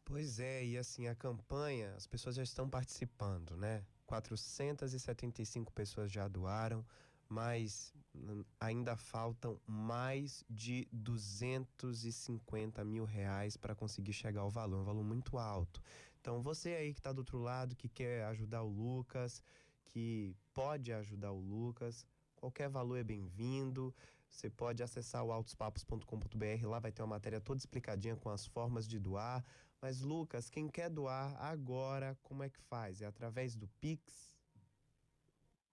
Pois 0.05 0.39
é, 0.39 0.65
e 0.65 0.79
assim, 0.79 1.09
a 1.09 1.15
campanha, 1.17 1.93
as 1.97 2.07
pessoas 2.07 2.37
já 2.37 2.43
estão 2.45 2.71
participando, 2.71 3.57
né? 3.57 3.85
475 4.07 5.73
pessoas 5.73 6.11
já 6.11 6.27
doaram, 6.29 6.85
mas 7.29 7.93
hum, 8.15 8.43
ainda 8.59 8.97
faltam 8.97 9.61
mais 9.67 10.43
de 10.49 10.89
250 10.93 12.85
mil 12.85 13.05
reais 13.05 13.57
para 13.57 13.75
conseguir 13.75 14.13
chegar 14.13 14.41
ao 14.41 14.51
valor, 14.51 14.81
um 14.81 14.85
valor 14.85 15.05
muito 15.05 15.37
alto. 15.37 15.83
Então, 16.21 16.43
você 16.43 16.71
aí 16.71 16.93
que 16.93 17.01
está 17.01 17.13
do 17.13 17.19
outro 17.19 17.39
lado, 17.39 17.77
que 17.77 17.89
quer 17.89 18.25
ajudar 18.25 18.63
o 18.63 18.69
Lucas, 18.69 19.43
que 19.85 20.35
pode 20.55 20.93
ajudar 20.93 21.33
o 21.33 21.41
Lucas, 21.41 22.07
qualquer 22.35 22.69
valor 22.69 22.97
é 22.97 23.05
bem-vindo. 23.05 23.95
Você 24.31 24.51
pode 24.51 24.83
acessar 24.83 25.25
o 25.25 25.33
autospapos.com.br, 25.33 26.67
lá 26.67 26.79
vai 26.79 26.93
ter 26.93 27.03
uma 27.03 27.09
matéria 27.09 27.41
toda 27.41 27.59
explicadinha 27.59 28.17
com 28.17 28.29
as 28.29 28.47
formas 28.47 28.87
de 28.87 28.99
doar. 28.99 29.45
Mas, 29.81 30.01
Lucas, 30.01 30.51
quem 30.51 30.69
quer 30.69 30.91
doar 30.91 31.35
agora, 31.41 32.19
como 32.23 32.43
é 32.43 32.51
que 32.51 32.61
faz? 32.61 33.01
É 33.01 33.07
através 33.07 33.55
do 33.55 33.69
Pix? 33.81 34.38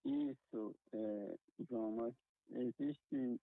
Isso, 0.05 0.75
é, 0.93 1.37
João, 1.67 1.91
mas 1.93 2.13
existem 2.51 3.39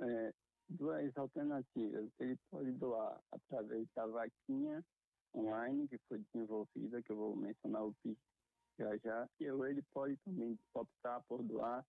é, 0.00 0.34
duas 0.68 1.16
alternativas. 1.16 2.10
Ele 2.18 2.38
pode 2.50 2.72
doar 2.72 3.20
através 3.30 3.86
da 3.94 4.06
vaquinha 4.06 4.84
online 5.34 5.86
que 5.88 5.98
foi 6.08 6.18
desenvolvida, 6.18 7.02
que 7.02 7.12
eu 7.12 7.16
vou 7.16 7.36
mencionar 7.36 7.84
o 7.84 7.94
Pix 8.02 8.18
já 8.78 8.96
já, 8.96 9.28
ele 9.38 9.82
pode 9.92 10.16
também 10.18 10.58
optar 10.74 11.22
por 11.28 11.42
doar 11.42 11.86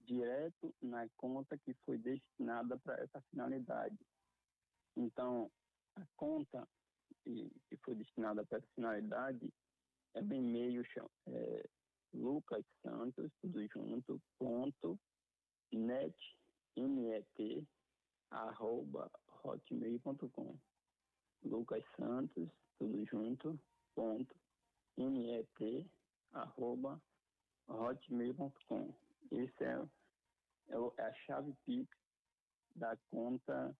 direto 0.00 0.74
na 0.82 1.08
conta 1.16 1.56
que 1.58 1.74
foi 1.84 1.96
destinada 1.98 2.78
para 2.78 3.00
essa 3.02 3.20
finalidade. 3.30 3.96
Então, 4.96 5.50
a 5.96 6.04
conta 6.16 6.66
que 7.22 7.50
foi 7.84 7.94
destinada 7.94 8.44
para 8.44 8.58
essa 8.58 8.66
finalidade 8.74 9.52
é 10.14 10.22
bem 10.22 10.42
meio 10.42 10.82
é, 11.28 11.68
Lucas 12.14 12.64
Santos, 12.82 13.30
tudo 13.40 13.66
junto, 13.68 14.20
ponto, 14.38 14.98
net, 15.72 16.16
net, 16.76 17.66
arroba, 18.30 19.10
hotmail.com. 19.42 20.56
Lucas 21.44 21.84
Santos, 21.96 22.48
tudo 22.78 23.04
junto, 23.06 23.58
ponto, 23.94 24.34
net, 24.96 25.90
arroba, 26.32 27.02
hotmail.com. 27.68 28.94
Esse 29.32 29.64
é, 29.64 29.82
é, 30.68 30.76
é, 30.96 31.02
a 31.02 31.12
chave 31.26 31.52
PIX 31.66 31.88
da 32.76 32.96
conta 33.10 33.76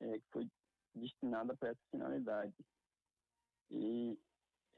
é, 0.00 0.18
que 0.18 0.30
foi 0.30 0.50
destinada 0.94 1.56
para 1.56 1.70
essa 1.70 1.80
finalidade. 1.90 2.54
E 3.70 4.18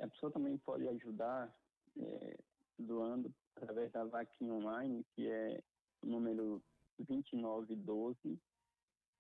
a 0.00 0.08
pessoa 0.08 0.30
também 0.30 0.56
pode 0.58 0.86
ajudar 0.86 1.52
é, 1.98 2.38
doando 2.82 3.32
através 3.56 3.90
da 3.92 4.04
vaquinha 4.04 4.52
online, 4.52 5.04
que 5.14 5.28
é 5.28 5.62
o 6.02 6.06
número 6.06 6.62
2912 6.98 8.38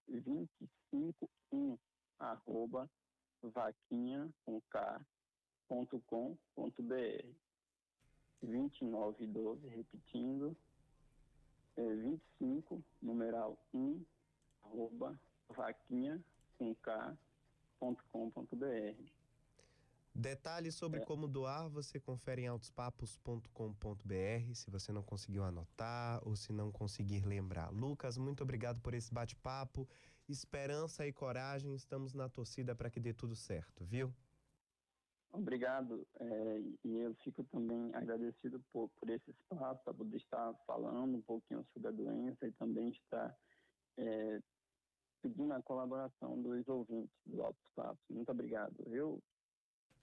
251 0.08 1.78
arroba 2.18 2.88
vaquinha 3.42 4.28
com 4.44 4.60
K, 4.62 5.00
ponto 5.68 6.00
com, 6.06 6.36
ponto 6.54 6.82
br. 6.82 7.24
2912, 8.42 9.68
repetindo, 9.68 10.56
é 11.76 11.94
25, 11.94 12.82
numeral 13.00 13.56
1, 13.72 14.04
arroba 14.64 15.18
vaquinha 15.48 16.22
com 16.58 16.74
K, 16.74 17.16
ponto 17.78 18.04
com, 18.12 18.30
ponto 18.30 18.56
br. 18.56 18.94
Detalhes 20.14 20.74
sobre 20.74 21.00
é. 21.00 21.04
como 21.04 21.26
doar 21.26 21.70
você 21.70 21.98
confere 21.98 22.42
em 22.42 22.46
autospapos.com.br 22.46 24.54
se 24.54 24.70
você 24.70 24.92
não 24.92 25.02
conseguiu 25.02 25.42
anotar 25.42 26.20
ou 26.26 26.36
se 26.36 26.52
não 26.52 26.70
conseguir 26.70 27.24
lembrar. 27.24 27.70
Lucas, 27.70 28.18
muito 28.18 28.42
obrigado 28.42 28.80
por 28.80 28.92
esse 28.92 29.12
bate-papo. 29.12 29.88
Esperança 30.28 31.06
e 31.06 31.12
coragem, 31.12 31.74
estamos 31.74 32.12
na 32.12 32.28
torcida 32.28 32.74
para 32.74 32.90
que 32.90 33.00
dê 33.00 33.14
tudo 33.14 33.34
certo, 33.34 33.84
viu? 33.84 34.12
Obrigado, 35.32 36.06
é, 36.20 36.60
e 36.84 36.98
eu 36.98 37.14
fico 37.24 37.42
também 37.44 37.90
agradecido 37.94 38.62
por, 38.70 38.90
por 39.00 39.08
esse 39.08 39.30
espaço, 39.30 39.82
para 39.82 39.94
poder 39.94 40.18
estar 40.18 40.54
falando 40.66 41.16
um 41.16 41.22
pouquinho 41.22 41.66
sobre 41.72 41.88
a 41.88 41.90
doença 41.90 42.46
e 42.46 42.52
também 42.52 42.90
estar 42.90 43.34
é, 43.96 44.42
pedindo 45.22 45.54
a 45.54 45.62
colaboração 45.62 46.40
dos 46.42 46.68
ouvintes 46.68 47.16
do 47.24 47.42
Altos 47.42 47.64
Papos. 47.74 48.04
Muito 48.10 48.30
obrigado, 48.30 48.74
viu? 48.86 49.22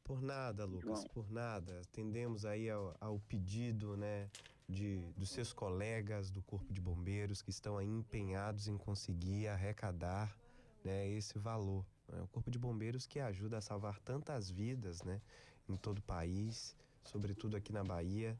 Por 0.10 0.24
nada, 0.24 0.66
Lucas, 0.66 1.02
João. 1.02 1.10
por 1.14 1.30
nada. 1.30 1.82
Atendemos 1.82 2.44
aí 2.44 2.68
ao, 2.68 2.98
ao, 3.00 3.20
pedido, 3.20 3.96
né, 3.96 4.28
de, 4.68 4.98
dos 5.16 5.30
seus 5.30 5.54
colegas 5.54 6.32
do 6.32 6.42
Corpo 6.42 6.74
de 6.74 6.82
Bombeiros 6.82 7.44
que 7.44 7.52
estão 7.52 7.78
aí 7.78 7.86
empenhados 7.86 8.68
em 8.68 8.76
conseguir 8.76 9.48
arrecadar, 9.50 10.36
né, 10.84 11.08
esse 11.10 11.38
valor. 11.38 11.86
É 12.12 12.20
o 12.24 12.28
Corpo 12.28 12.50
de 12.50 12.58
Bombeiros 12.58 13.06
que 13.06 13.20
ajuda 13.20 13.60
a 13.60 13.62
salvar 13.62 14.00
tantas 14.00 14.50
vidas, 14.50 15.04
né, 15.04 15.22
em 15.70 15.78
todo 15.78 16.00
o 16.00 16.02
país, 16.02 16.76
sobretudo 17.04 17.56
aqui 17.56 17.72
na 17.72 17.84
Bahia. 17.84 18.36